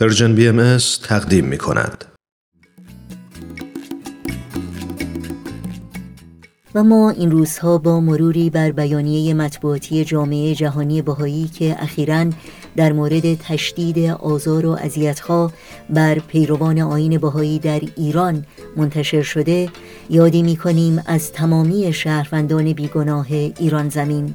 [0.00, 2.04] پرژن بی ام تقدیم می کند.
[6.74, 12.26] و ما این روزها با مروری بر بیانیه مطبوعاتی جامعه جهانی بهایی که اخیرا
[12.76, 15.52] در مورد تشدید آزار و اذیت‌ها
[15.90, 19.68] بر پیروان آین بهایی در ایران منتشر شده
[20.10, 24.34] یادی می کنیم از تمامی شهروندان بیگناه ایران زمین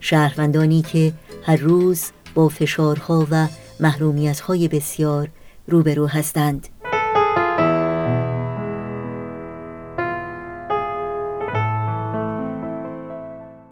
[0.00, 1.12] شهروندانی که
[1.42, 2.02] هر روز
[2.34, 3.48] با فشارها و
[3.80, 5.28] محرومیت های بسیار
[5.68, 6.68] روبرو هستند.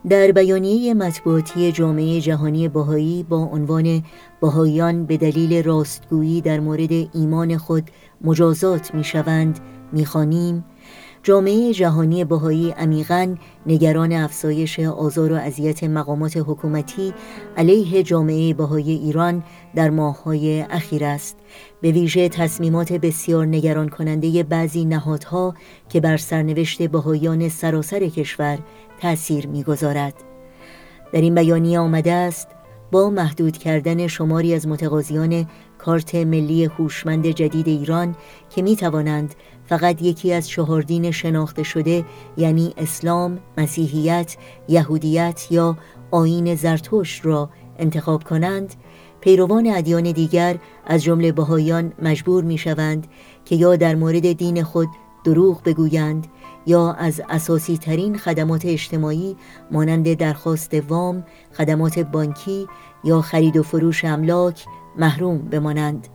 [0.09, 4.03] در بیانیه مطبوعاتی جامعه جهانی باهایی با عنوان
[4.41, 9.61] باهایان به دلیل راستگویی در مورد ایمان خود مجازات می شوند
[9.93, 10.65] می‌خوانیم
[11.25, 13.35] جامعه جهانی بهایی عمیقا
[13.67, 17.15] نگران افزایش آزار و اذیت مقامات حکومتی
[17.57, 21.37] علیه جامعه بهایی ایران در ماههای اخیر است.
[21.81, 25.55] به ویژه تصمیمات بسیار نگران کننده بعضی نهادها
[25.89, 28.59] که بر سرنوشت بهایان سراسر کشور
[29.01, 30.15] تأثیر می‌گذارد.
[31.13, 32.49] در این بیانیه آمده است
[32.93, 35.47] با محدود کردن شماری از متقاضیان
[35.85, 38.17] کارت ملی هوشمند جدید ایران
[38.51, 39.35] که می توانند
[39.67, 42.05] فقط یکی از چهار دین شناخته شده
[42.37, 44.37] یعنی اسلام، مسیحیت،
[44.69, 45.77] یهودیت یا
[46.11, 48.75] آین زرتشت را انتخاب کنند
[49.21, 53.07] پیروان ادیان دیگر از جمله بهایان مجبور می شوند
[53.45, 54.89] که یا در مورد دین خود
[55.25, 56.27] دروغ بگویند
[56.67, 59.37] یا از اساسی ترین خدمات اجتماعی
[59.71, 62.67] مانند درخواست وام، خدمات بانکی
[63.05, 64.67] یا خرید و فروش املاک
[64.99, 66.09] محروم بمانند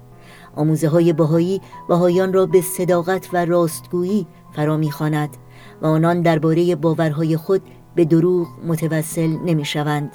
[0.56, 5.30] آموزه های بهایی بهایان را به صداقت و راستگویی فرا می‌خواند
[5.82, 7.62] و آنان درباره باورهای خود
[7.96, 10.12] به دروغ متوسل نمی شوند.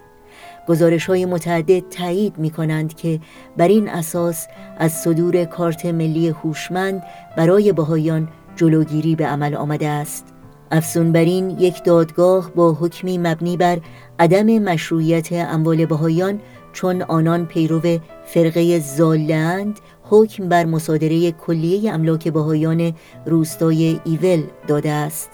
[0.69, 3.21] گزارش های متعدد تایید می کنند که
[3.57, 4.47] بر این اساس
[4.79, 7.03] از صدور کارت ملی هوشمند
[7.37, 10.27] برای بهایان جلوگیری به عمل آمده است.
[10.71, 13.79] افزون بر این یک دادگاه با حکمی مبنی بر
[14.19, 16.41] عدم مشروعیت اموال بهایان
[16.73, 22.93] چون آنان پیرو فرقه زالند حکم بر مصادره کلیه املاک بهایان
[23.27, 25.31] روستای ایول داده است.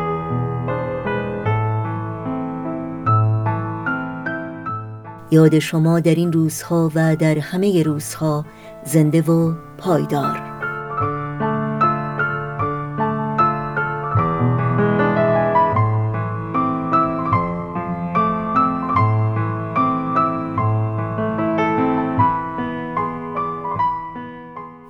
[5.30, 8.46] یاد شما در این روزها و در همه روزها
[8.84, 10.45] زنده و پایدار